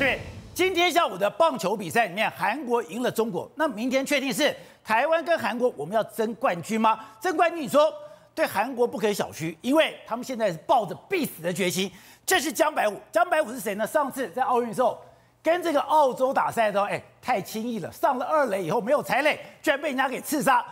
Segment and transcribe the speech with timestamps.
[0.00, 0.18] 对，
[0.54, 6.98] 今天下午的棒球比赛里面，韩国赢了中国，那明天确定是台湾跟韩国我们要争冠军吗？
[7.20, 7.92] 争冠军，你说
[8.34, 11.92] 对韩国不可小觑，因为他们现在是抱着必死的决心。
[12.24, 13.86] 这是江百虎，江百虎是谁呢？
[13.86, 14.98] 上次在奥运时候
[15.42, 20.64] 跟这个澳洲打赛的时候，哎，太轻易了，上了二垒以后没有踩垒，居然被人家给刺杀，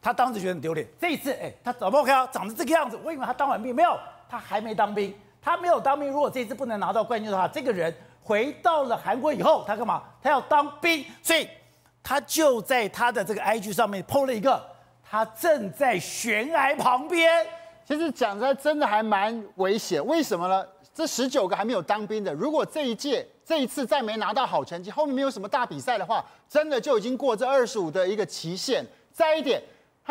[0.00, 0.88] 他当时觉得很丢脸。
[0.98, 2.98] 这一次，哎，他怎么看到长得这个样子？
[3.04, 3.94] 我以为他当完兵，没有，
[4.26, 5.14] 他还没当兵。
[5.42, 7.94] 他没有当兵，如果这次不能拿到冠军的话，这个人
[8.30, 10.04] 回到了韩国以后，他干嘛？
[10.22, 11.48] 他要当兵，所以
[12.00, 14.64] 他就在他的这个 IG 上面 PO 了一个，
[15.02, 17.44] 他正在悬崖旁边。
[17.84, 20.64] 其实讲出来真的还蛮危险，为什么呢？
[20.94, 28.86] 这十九个还没有当兵的，如果这一届这一次再没拿到好成绩，后面没有什么大比赛的话，真的就已经过这二十五的一个期限。
[29.12, 29.60] 再一点。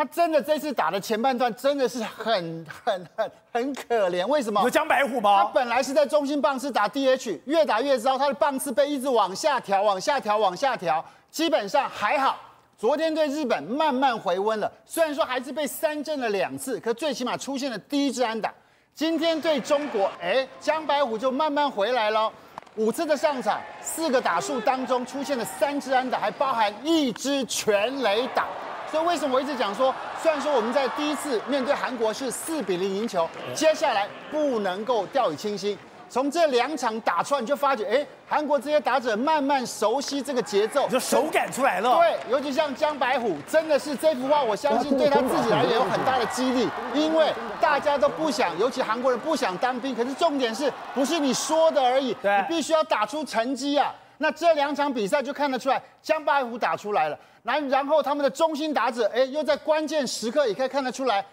[0.00, 4.62] 他真的这次打的前半段真的是很很很很可怜，为什么？
[4.62, 5.42] 有江白虎吗？
[5.42, 12.34] 他本来是在中心棒次打 DH，越打越糟，他的棒次被一直往下调，往下调，往下调，基本上还好。
[12.78, 18.50] 昨天对日本慢慢回温了，虽然说还是被三振了两次，可最起码出现了第一支安打。
[18.94, 22.32] 今天对中国，哎，江白虎就慢慢回来了，
[22.76, 28.46] 五次的上场，四个打数当中出现了三支安打，还包含一支全垒打。
[28.90, 35.78] 所以为什么我一直讲说，虽然说我们在第一次面对韩国是四比零赢球，接下来不能够掉以轻心。
[36.08, 41.96] 从这两场打出来，你就发觉，哎，韩国这些打者慢慢熟悉这个节奏，就手感出来了。
[41.98, 53.94] 对，尤其像江白虎，真的是这幅画，我相信对他自己来也有很大的激励，因为大家都不想，尤其韩国人不想当兵，可是重点是不是你说的而已，对，你必须要打出成绩啊。
[54.22, 57.18] 那这两场比赛就看得出来，江白虎打出来了。
[57.42, 61.24] 那然后他们的中心打者，哎，又在关键时刻也可以看得出来，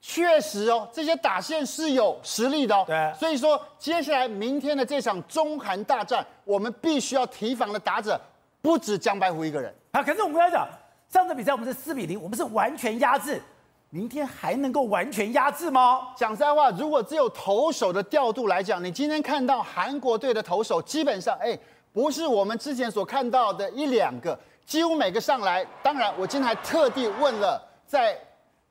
[0.00, 2.84] 确实哦，这些打线是有实力的哦。
[2.86, 3.12] 对。
[3.18, 8.20] 所以说，接下来明天的这场中韩大战，我们必须要提防的打者
[8.62, 9.74] 不止江白虎一个人。
[9.90, 10.68] 啊，可是我们刚才讲，
[11.08, 13.42] 上次比赛我们是四比零，我们是完全压制，
[13.90, 16.10] 明天还能够完全压制吗？
[16.16, 21.58] 讲实在话，如果只有投手的调度来讲，你今天看到韩国队的投手，基本上，哎。
[21.96, 25.66] 不是我们之前所看到的一两个，几乎每个上来。
[25.82, 28.14] 当然，我今天还特地问了在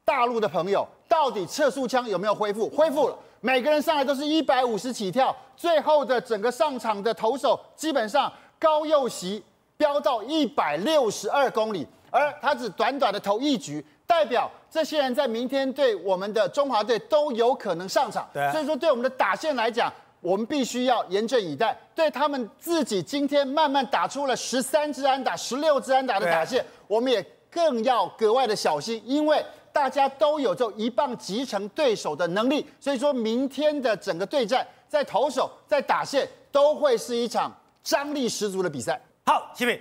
[0.03, 2.69] 大陆的朋友，到底测速枪有没有恢复？
[2.69, 5.35] 恢复了，每个人上来都是一百五十起跳。
[5.57, 9.43] 最后的整个上场的投手，基本上高佑席
[9.75, 18.29] 飙到一百六十二公里，而他只短短的投一局，代表这些人在明天对我们的中华队都有可能上场。
[18.31, 19.91] 对，所以说对我们的打线来讲。
[20.25, 38.99] 我们必须要严阵以待，对他们自己今天慢慢打出了十三支安打、十六支安打的打线，我们也更要格外的小心，因为大家都有这一棒击成对手的能力，所以说明天的整个对战，在投手、在打线都会是一场张力十足的比赛。
[39.27, 39.79] 好，齐伟，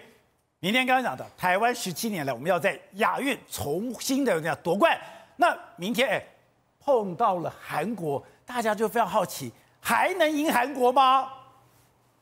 [0.60, 4.94] 明天刚刚讲的台湾十七年来，我们要在亚运重新的这样夺冠，
[5.36, 6.22] 那明天哎
[6.78, 9.50] 碰到了韩国，大家就非常好奇。
[9.84, 11.30] 还能赢韩国吗？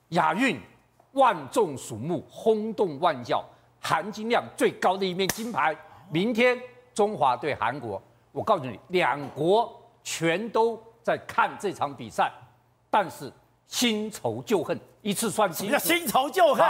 [0.09, 0.61] 亚运
[1.13, 3.45] 万众瞩目，轰动万教，
[3.81, 5.75] 含金量最高的一面金牌。
[6.11, 6.61] 明天
[6.93, 8.03] 中华对韩国，
[8.33, 12.33] 我告诉你，两国全都在看这场比赛，
[12.91, 13.33] 但是
[13.69, 15.69] 新仇旧恨一次算清。
[15.69, 16.67] 什么叫新仇旧恨？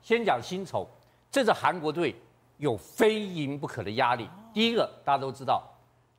[0.00, 0.88] 先讲新仇，
[1.32, 2.14] 这支韩国队
[2.58, 4.30] 有非赢不可的压力。
[4.54, 5.64] 第一个，大家都知道，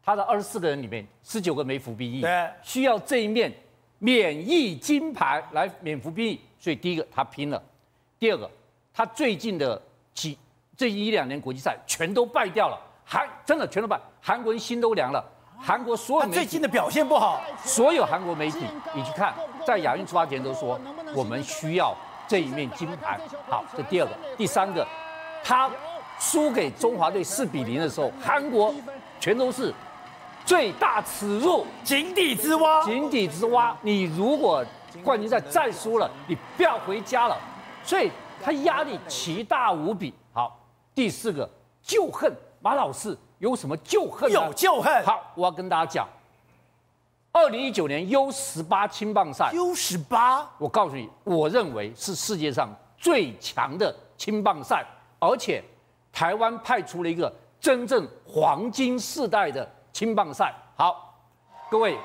[0.03, 2.25] 他的二十四个人里面，十九个没服兵役，
[2.61, 3.49] 需要这一面。
[3.99, 7.61] 免疫金牌来免服兵役，所以第一个他拼了，
[8.17, 8.49] 第二个
[8.93, 9.81] 他最近的
[10.13, 10.37] 几
[10.77, 15.23] 这一两年国际赛全都败掉了，韩真的全都败，韩国人心都凉了。
[15.61, 18.59] 韩国所有媒体最近的表现不好，所有韩国媒体
[18.95, 19.33] 你去看，
[19.67, 20.79] 在亚运出发前都说
[21.13, 21.93] 我们需要
[22.25, 23.19] 这一面金牌。
[23.49, 24.87] 好，这第二个，第三个，
[25.43, 25.69] 他
[26.17, 28.73] 输给中华队四比零的时候，韩国
[29.19, 29.73] 全都是。
[30.49, 33.77] 最大耻辱，井底之蛙，井底之蛙。
[33.83, 34.65] 你如果
[35.03, 37.37] 冠军赛再输了，你不要回家了。
[37.83, 38.09] 所以
[38.41, 40.11] 他压力奇大无比。
[40.33, 40.59] 好，
[40.95, 41.47] 第四个
[41.83, 44.31] 旧恨，马老师有什么旧恨？
[44.31, 45.05] 有旧恨。
[45.05, 46.09] 好，我要跟大家讲，
[47.31, 54.83] 二零一九年 U 十八青棒赛，U 十八，我告诉你，我认为是世界上最强的青棒赛，
[55.19, 55.63] 而且
[56.11, 57.31] 台湾派出了一个
[57.61, 59.69] 真正黄金世代的。
[59.99, 61.13] 青棒赛好，
[61.69, 61.97] 各位，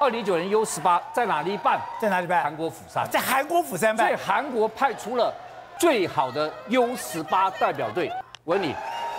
[0.00, 1.78] 二零一九年 U 十八在哪里办？
[2.00, 2.42] 在哪里办？
[2.42, 4.06] 韩国釜山，在韩国釜山办。
[4.06, 5.30] 所以韩国派出了
[5.78, 8.10] 最好的 U 十八代表队。
[8.44, 8.74] 我问你，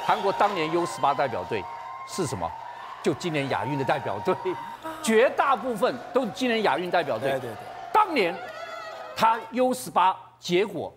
[0.07, 1.63] 韩国当年 U 十八代表队
[2.07, 2.51] 是什么？
[3.04, 4.36] 就今年亚运的代表队，
[5.04, 7.30] 绝大部分都是今年亚运代表队。
[7.30, 7.57] 对对对。
[7.94, 8.36] 当年
[9.16, 10.92] 他 U 十八结果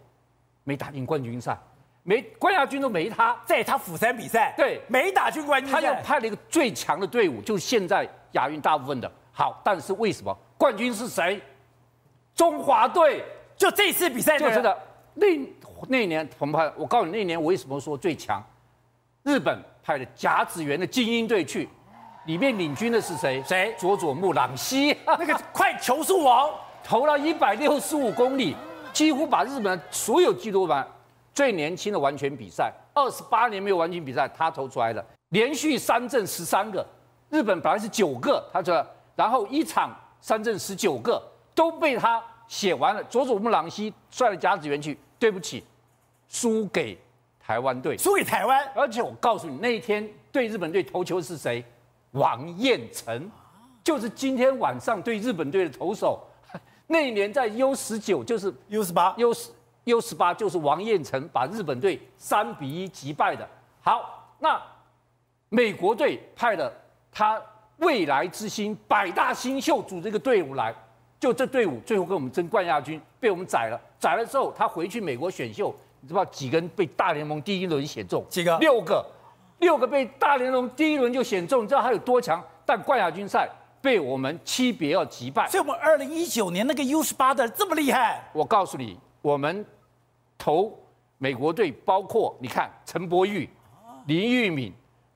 [0.64, 1.58] 没打进冠军赛，
[2.08, 11.38] 没冠亚军都没他，在他釜山比赛，对，没打进冠军，他又派了一个最强的队伍，就是现在亚运大部分的好，但是为什么冠军是谁？
[12.34, 13.22] 中华队，
[13.58, 14.74] 就这次比赛就是的。
[15.12, 15.26] 那
[15.86, 18.42] 那年我们派，我告诉你，那年我为什么说最强？
[19.22, 21.68] 日本派了甲子园的精英队去，
[22.24, 23.42] 里面领军的是谁？
[23.46, 23.74] 谁？
[23.76, 26.48] 佐佐木朗希， 那个快球速王。
[26.82, 28.56] 投了一百六十五公里，
[28.94, 30.88] 几乎把日本所有纪录板
[31.38, 36.84] 最年轻的完全比赛，二十八年没有完全比赛，他投出来了，连续三振十三个，
[37.30, 41.22] 日本本来是九个，他说，然后一场三振十九个
[41.54, 43.00] 都被他写完了。
[43.04, 45.62] 佐佐木朗希率了甲子园去，对不起，
[46.26, 46.98] 输给
[47.38, 51.64] 台湾队，输给台湾，而且我告诉你，那一天对日本队投球是谁？
[52.10, 53.30] 王彦辰，
[53.84, 56.20] 就是今天晚上对日本队的投手。
[56.88, 59.50] 那一年在 U 十九就是 U 十八，U 十
[59.88, 63.48] U 十八就是王彦辰把日本队三比一击败的。
[63.80, 64.60] 好，那
[65.48, 66.70] 美国队派了
[67.10, 67.40] 他
[67.78, 70.74] 未来之星百大新秀组这个队伍来，
[71.18, 73.80] 就这队伍最后跟我们争冠亚军，被我们宰了。
[73.98, 78.24] 宰了之后，他回去美国选秀，你知道几个人被大联盟第一轮选中？
[78.28, 78.58] 几个？
[78.58, 79.04] 六个，
[79.58, 82.42] 六个被大联盟第一轮就选中，你知道他有多强？
[82.66, 83.48] 但冠亚军赛。
[83.80, 88.28] 被我们七比二击败，所以我们二零一九年那个 U 十八的这么厉害。
[88.32, 89.64] 我告诉你，我们
[90.38, 90.72] 投
[91.18, 93.46] 美国队，包括你看陈柏宇、
[94.06, 94.72] 林玉敏、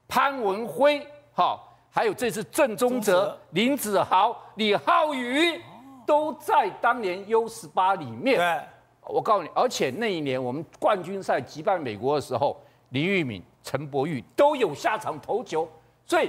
[0.06, 5.62] 潘文辉，好，还有这次郑宗哲、林子豪、李浩宇，
[6.04, 8.36] 都在当年 U 十八里面。
[8.36, 8.60] 对，
[9.06, 12.60] 我告诉你，而且那一年我们冠军赛击败美国的时候，
[12.90, 15.68] 林玉敏、陈柏宇都有下场投球，
[16.04, 16.28] 所以。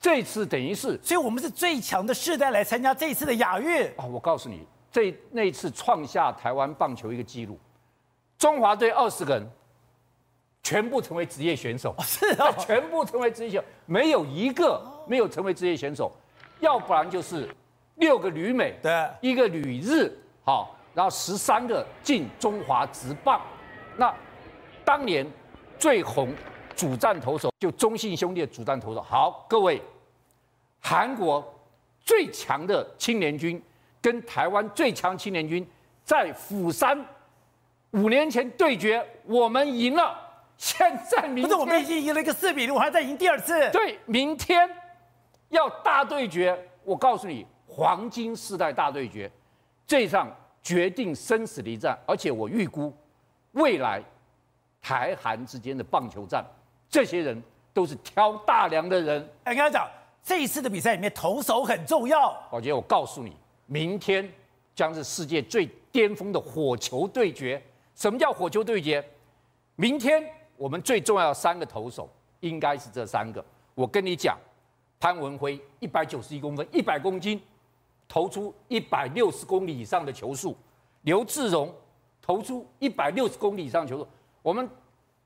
[0.00, 4.04] 这次等于是，所以我们是最强的世代来参加这一次的亚运啊！
[4.04, 7.56] 我告诉你，这那一次创下台湾棒球一个纪录，
[8.42, 9.50] 中华队二十个人
[10.64, 16.10] 全部成为职业选手，是啊，全部成为职业选手，没有一个没有成为职业选手，
[16.58, 17.48] 要不然就是
[17.98, 20.12] 六个旅美，对，一个旅日，
[20.44, 23.40] 好，然后十三个进中华职棒。
[23.96, 24.12] 那
[24.84, 25.24] 当年
[25.78, 26.34] 最红
[26.74, 29.80] 主战投手就中信兄弟的主战投手，好，各位。
[30.80, 31.48] 韩国
[32.00, 33.62] 最强的青年军
[34.00, 35.64] 跟台湾最强青年军
[36.04, 37.06] 在釜山
[37.92, 40.18] 五年前对决，我们赢了。
[40.56, 40.78] 现
[41.10, 43.70] 在明天，不是我们已经赢了一个四比零，我还在赢第二次。
[43.70, 44.68] 对，明天
[45.48, 49.30] 要大对决，我告诉你，黄金世代大对决，
[49.86, 50.30] 这场
[50.62, 51.98] 决定生死的一战。
[52.06, 52.94] 而且我预估
[53.52, 54.00] 未来
[54.80, 56.44] 台韩之间的棒球战，
[56.88, 57.42] 这些人
[57.74, 59.28] 都是挑大梁的人。
[59.44, 59.88] 哎，跟他讲。
[60.24, 62.30] 这一次的比赛里面，投手很重要。
[62.48, 63.36] 宝杰，我告诉你，
[63.66, 64.32] 明天
[64.72, 67.60] 将是世界最巅峰的火球对决。
[67.94, 69.04] 什么叫火球对决？
[69.76, 70.22] 明天
[70.56, 72.08] 我们最重要的三个投手
[72.40, 73.44] 应该是这三个。
[73.74, 74.38] 我跟你讲，
[74.98, 77.40] 潘文辉一百九十一公分，一百公斤，
[78.08, 80.52] 投出一百六十公里以上的球速；
[81.02, 81.74] 刘志荣
[82.20, 84.08] 投出一百六十公里以上球速。
[84.42, 84.68] 我们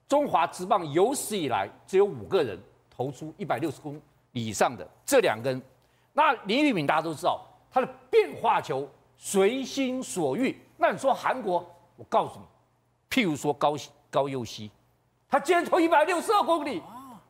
[0.09, 2.59] 中华职棒有史以来只有五个人
[2.91, 4.01] 投出一百六十公里。
[4.33, 5.63] 以上的这两根，
[6.13, 8.87] 那林玉敏大家都知道，他的变化球
[9.17, 10.55] 随心所欲。
[10.77, 11.65] 那你说韩国，
[11.97, 12.45] 我告诉你，
[13.17, 13.75] 譬如说高
[14.11, 14.71] 高佑熙，
[15.27, 16.83] 他今天投一百六十二公里，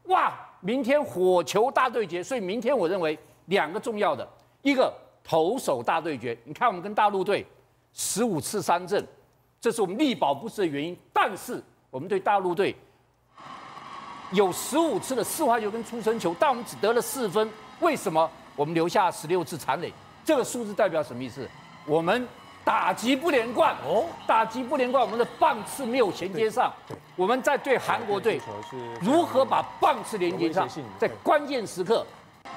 [0.07, 0.35] 哇！
[0.59, 4.29] 明天火球大对决，所以明天我认为两个重要的，
[4.63, 6.37] 一个投手大对决。
[6.43, 7.47] 你看我们跟大陆队
[7.93, 9.07] 十五次三振，
[9.61, 10.99] 这是我们力保不失的原因。
[11.13, 12.75] 但是我们对大陆队。
[14.33, 17.49] 有十五次的四坏球跟出生球，但我们只得了四分。
[17.79, 18.29] 为什么？
[18.57, 19.93] 我们留下十六次残垒，
[20.25, 21.49] 这个数字代表什么意思？
[21.87, 22.27] 我们
[22.67, 26.75] 打击不连贯哦，打击不连贯，我们的棒次没有衔接上。
[27.15, 28.41] 我们在对韩国队
[29.01, 30.69] 如何把棒次连接上，
[30.99, 32.05] 在关键时刻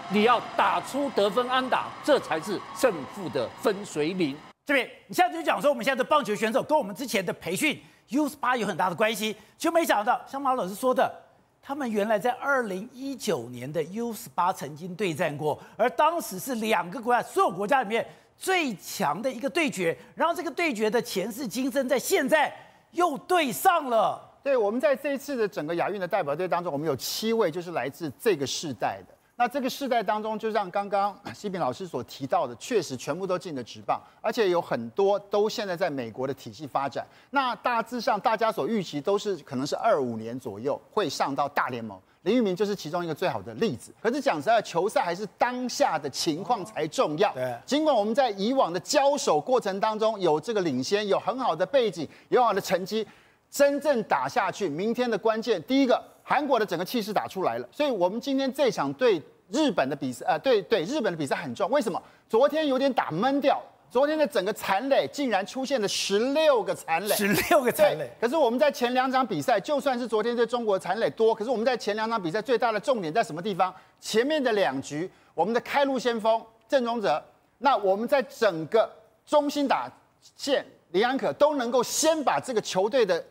[0.10, 4.36] 你要打出得分安打，这才是胜负的分水岭。
[4.66, 11.13] 这边你现在就讲说，我们现在的棒球选手跟我们之前的培训 U18 有很大的关系，就没想到像马老师说的。
[11.62, 18.04] 他们原来在二零一九年的 U 十八曾经对战过，而当时是两个国家，所有国家里面
[18.39, 19.96] 最强的一个对决。
[20.15, 22.51] 然后这个对决的前世今生，在现在
[22.91, 24.25] 又对上了。
[24.41, 29.13] 对，我们在这一次的整个亚运的代表队当中，我们有七位就是来自这个世代的。
[29.39, 37.08] 那这个世代当中，就像刚刚西平老师所提到的，确实全部都进了职棒，而且有很多都现在在美国的体系发展。
[37.29, 41.98] 那大致上大家所预期都是可能是二五年左右会上到大联盟。
[42.24, 43.93] 林玉明就是其中一个最好的例子。
[44.01, 47.34] 可是讲实在，球赛还是当下的情况才重要。
[47.34, 53.08] 对，尽管我们在以往的交手过程当中有这个领先，有很好的背景，有好的成绩，
[53.50, 56.03] 真正打下去，明天的关键，第一个。
[56.29, 59.19] 韩国的整个气势打出来了，所以我们今天这场对
[59.50, 61.74] 日本的比赛，呃，对对，日本的比赛很重要。
[61.74, 62.00] 为什么？
[62.29, 63.59] 昨天有点打闷掉，
[63.89, 68.07] 昨天的整个残垒竟然出现了十六个残垒，十六个残垒。
[68.21, 73.74] 可是我们在前两场比赛，就算是昨天对中国的残垒多，可是我们在前两场比赛最大的重点在什么地方？
[74.00, 77.19] 前面的两局，我们的开路先锋郑宗哲，
[77.57, 78.88] 那我们在整个
[79.25, 79.91] 中心打
[80.36, 83.25] 线林安可都能够先把这个球队的。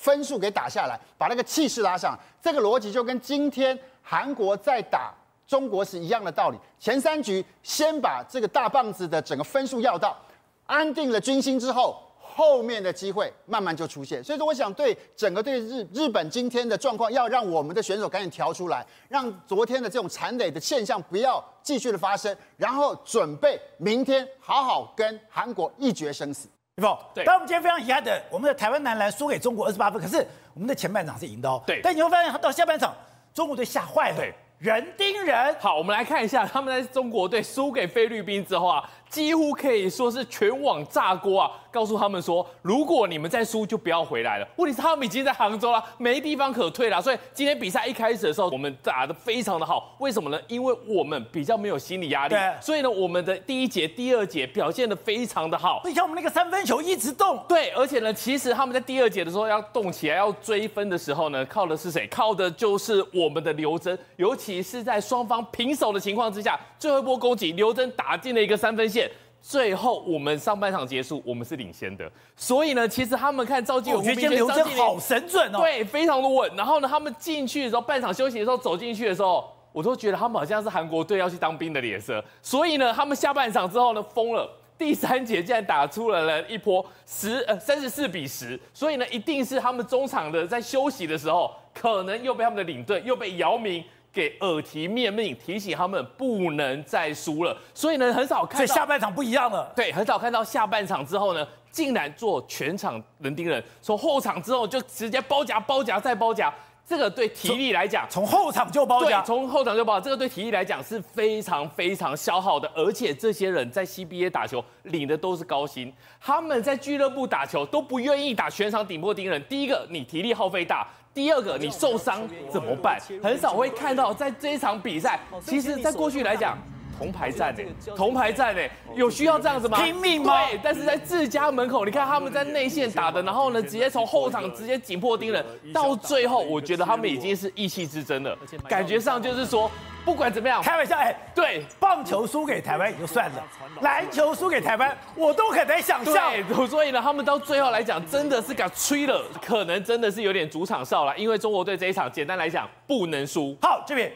[0.00, 5.12] 分数给打下来，把那个气势拉上，这个逻辑就跟今天韩国在打
[5.46, 6.56] 中国是一样的道理。
[6.78, 10.16] 前三局先把这个大棒子的整个分数要到，
[10.64, 14.24] 安定了军心之后，后面的机会慢慢就出现。
[14.24, 26.48] 所以说，我想对整个对日日本今天的状况，要让我们的选手赶紧调出来，让昨天的这种残垒的现象不要继续的发生，然后准备明天好好跟韩国一决生死。
[26.80, 27.24] 不，对。
[27.24, 31.62] 但我们今天非常遗憾的，我们的台湾男篮输给中国二十八分，可是我们的前半场是赢的哦。
[31.66, 31.80] 对。
[31.82, 32.94] 但你会发现，他到下半场，
[33.32, 34.16] 中国队吓坏了。
[34.16, 34.34] 对。
[34.60, 35.56] 人盯人。
[35.58, 41.50] 好，我们来看一下，他们在中国队输给菲律宾之后啊，几乎可以说是全网炸锅啊。
[41.72, 44.46] 告诉他们说，如果你们再输，就不要回来了。
[44.56, 47.00] 问题是他们已经在杭州了，没地方可退了。
[47.00, 49.94] 所以今天比赛一开始的时候，我们打得非常的好。
[49.98, 50.38] 为什么呢？
[50.48, 52.34] 因为我们比较没有心理压力。
[52.60, 55.80] 所以呢，我们的第一节、第二节表现的非常的好。
[55.84, 57.40] 你看我们那个三分球一直动。
[57.48, 62.06] 对，而且呢，其实他们在第二节的时候要动起来、要追分的时候呢，靠的是谁？
[62.08, 63.96] 靠的就是我们的刘铮。
[64.16, 69.10] 尤其是在双方平手的情况之下，最后一波攻击，刘铮打进了一个三分线。
[69.42, 76.54] 最后我们上半场结束，我们是领先的，所以呢，其实他们看赵继伟，我觉得刘铮好神准哦，对，非常的稳。
[76.54, 82.22] 然后呢，他们进去的时候，半场休息的时候走进去的时候，我都觉得他们好像是韩国队要去当兵的脸色。
[82.42, 93.82] 所以呢，他们下半场之后呢，疯了，第三节竟然打出了了一波十呃三十四比十，所以呢，一定是他们中场的在休息的时候，可能又被他们的领队又被姚明。
[94.12, 97.56] 给耳提面命，提醒他们不能再输了。
[97.72, 98.64] 所以呢，很少看到。
[98.64, 99.72] 所以下半场不一样了。
[99.76, 103.62] 对，很少看到下半场之后呢，竟然做全场人盯人。
[103.80, 106.52] 从后场之后就直接包夹、包夹再包夹。
[106.86, 109.22] 这个对体力来讲，从后场就包夹。
[109.22, 110.04] 从后场就包夹。
[110.04, 112.68] 这个对体力来讲是非常非常消耗的。
[112.74, 119.40] 而且这些人在 CBA 打球领的都是高薪，他们在俱乐部打球都不愿意打全场顶破盯人。
[119.44, 120.88] 第一个，你体力耗费大。
[121.12, 123.00] 第二个，你受伤怎么办？
[123.22, 126.56] 很少会看到在这一场比赛，其实，在过去来讲，
[126.98, 127.62] 铜牌战呢，
[127.96, 128.62] 铜牌战呢，
[128.94, 129.82] 有需要这样子吗？
[129.82, 130.46] 拼命吗？
[130.46, 138.36] 对，但是在自家门口，你看他们在内线打的，然后呢，直接从后场直接紧迫盯人，到最后，我觉得他们已经是意气之争了，
[138.68, 139.70] 感觉上就是说。
[140.04, 143.42] 不管怎么样，开玩笑哎，对，棒球输给台湾也就算了，
[143.82, 146.32] 篮球输给台湾，我都很难想象。
[146.32, 151.16] 对，所以呢，他们到最后来讲，真的是敢吹了，可能真的是有点主场哨了。
[151.16, 153.56] 因为中国队这一场，简单来讲，不能输。
[153.60, 154.10] 好，这边，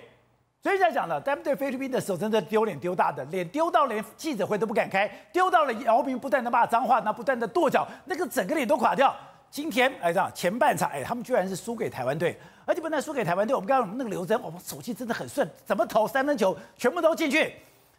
[0.63, 9.15] 所以在讲了，他们对菲律宾的时候，真的丢脸丢大的，脸丢到连记者会都不敢开，丢到了姚明不断的骂脏话，那不断的跺脚，那个整个脸都垮掉。
[9.55, 12.37] 今天哎，这样前半场哎，他们居然是输给台湾队。
[12.65, 17.55] 而且不但输给台湾队，我们刚刚那个刘铮，我们手气真的很顺，怎么投三分球全部都进去。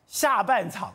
[0.06, 0.94] 下半场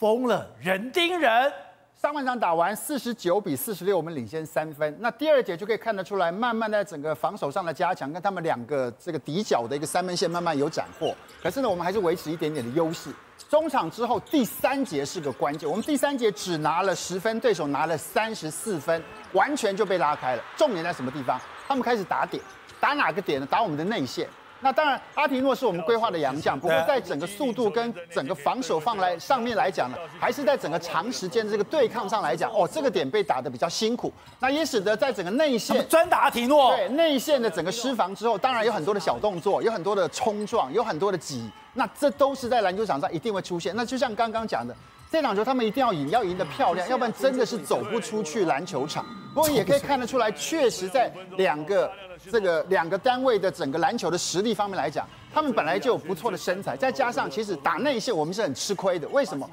[0.00, 1.52] 疯了，人盯人。
[2.00, 4.96] 上半场打完四十九比四十六，我们领先三分。
[5.00, 11.14] 那第二节就可以看得出来，慢慢在整个防守上的加强，跟他们两个这个底角的一个三分线慢慢有斩获。
[11.42, 13.10] 可是呢，我们还是维持一点点的优势。
[13.50, 19.04] 中场之后第三节是个关键，我们第三节只拿了十分，对手拿了三十四分，
[19.34, 20.42] 完全就被拉开了。
[20.56, 21.38] 重点在什么地方？
[21.68, 22.42] 他们开始打点。
[22.80, 23.46] 打哪个点呢？
[23.50, 24.26] 打我们的内线。
[24.60, 34.12] 那当然，阿提诺是我们规划的洋将，不过在整个速度跟整个防守放来上面来讲呢，还是在整个长时间的这个对抗上来讲，哦，这个点被打得比较辛苦。
[34.38, 43.74] 那也使得在整个内线专打阿提诺，对内线的整个失防之后，当然有很多的小动作，有很多的冲撞，有很多的挤，那这都是在篮球场上一定会出现。
[43.74, 44.76] 那就像刚刚讲的。
[45.10, 49.04] 这场球他们一定要赢，要赢得漂亮，要不然真的是走不出去篮球场。
[49.34, 51.90] 不过也可以看得出来，确实在两个
[52.30, 59.08] 这个两个单位的整个篮球的实力方面来讲，他们本来就有不错的身材，再加上其实打内线我们是很吃亏的。
[59.08, 59.48] 为什么？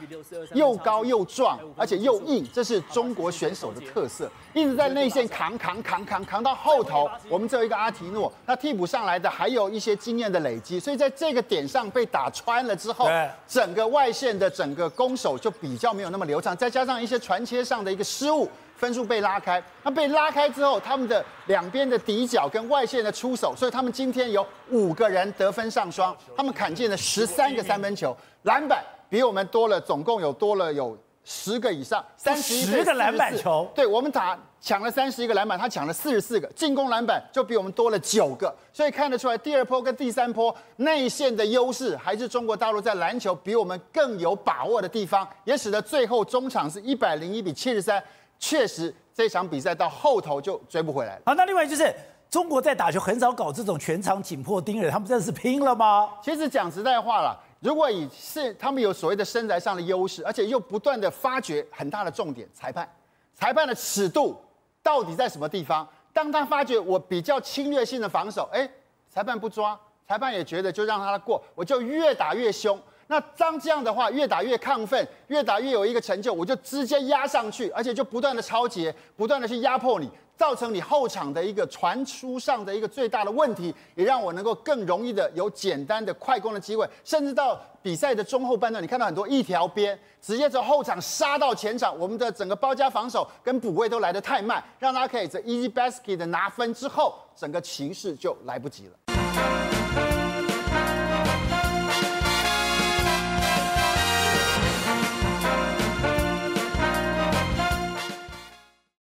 [0.53, 4.29] 又高又壮，而且又硬，这是中国选手的特色。
[4.53, 13.07] 一直在内线扛扛扛扛扛到后头，我们只有一个阿提诺，那替补上来的还有一些经验的累积，所以在这个点上被打穿了之后，
[13.48, 18.50] 整个外线的整个攻守就比较没有那么流畅，再加上一些传切上的一个失误。
[18.77, 48.03] 分数被拉开，那被拉开之后，他们的两边的底角跟外线的出手，所以他们今天有五个人得分上双，他们砍进了十三个三分球，篮板比我们多了，总共有多了有十个以上，三十一个篮板球，对我们打抢了三十一个篮板，他抢了四十四个，进攻篮板就比我们多了九个，所以看得出来第二波跟第三波内线的优势，还是中国大陆在篮球比我们更有把握的地方，也使得最后中场是一百零一比七十三。
[48.39, 51.22] 确实，这场比赛到后头就追不回来了。
[51.25, 51.94] 好，那另外就是
[52.29, 56.10] 中国在打球很少搞这种全场紧迫盯人，他们真的是拼了吗？
[56.22, 62.88] 其实讲实在话了，如果以是他们有所谓的身材上的优势，而且又不断的发掘很大的重点，裁判，
[63.34, 64.39] 裁判的尺度
[64.84, 65.88] 到底在什么地方？
[66.13, 68.70] 当他发觉我比较侵略性的防守，哎，
[69.10, 72.79] 裁判不抓，裁判也觉得就让他过，我就越打越凶。
[73.08, 99.07] 那当这样的话，越打越亢奋，越打越有一个成就，我就直接压上去，而且就不断的超节，不断的去压迫你，造成你后场的一个传输上的一个最大的问题，也让我能够更容易的有简单的快攻的机会，甚至到比赛的中后半段，你看到很多一条边直接从后场杀到前场，我们的整个包夹防守跟补位都来得太慢，让他可以在 easy basket 的拿分之后，整个情势就来不及了。